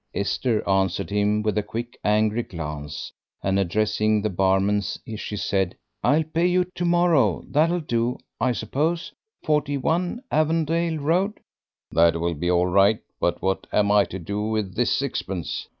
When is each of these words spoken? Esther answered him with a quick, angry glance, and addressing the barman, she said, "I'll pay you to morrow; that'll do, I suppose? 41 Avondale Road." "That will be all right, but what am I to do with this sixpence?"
Esther 0.15 0.67
answered 0.67 1.11
him 1.11 1.43
with 1.43 1.55
a 1.59 1.61
quick, 1.61 1.95
angry 2.03 2.41
glance, 2.41 3.11
and 3.43 3.59
addressing 3.59 4.19
the 4.23 4.31
barman, 4.31 4.81
she 4.81 5.37
said, 5.37 5.75
"I'll 6.03 6.23
pay 6.23 6.47
you 6.47 6.63
to 6.73 6.85
morrow; 6.85 7.43
that'll 7.47 7.81
do, 7.81 8.17
I 8.39 8.53
suppose? 8.53 9.13
41 9.43 10.23
Avondale 10.31 10.97
Road." 10.97 11.33
"That 11.91 12.19
will 12.19 12.33
be 12.33 12.49
all 12.49 12.65
right, 12.65 13.01
but 13.19 13.43
what 13.43 13.67
am 13.71 13.91
I 13.91 14.05
to 14.05 14.17
do 14.17 14.41
with 14.41 14.73
this 14.73 14.91
sixpence?" 14.91 15.67